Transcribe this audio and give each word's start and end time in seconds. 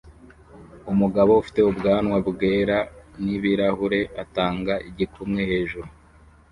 Umugabo 0.91 1.31
ufite 1.41 1.59
ubwanwa 1.71 2.17
bwera 2.29 2.77
nibirahure 3.23 4.01
atanga 4.23 4.73
igikumwe 4.89 5.41
hejuru 5.51 5.89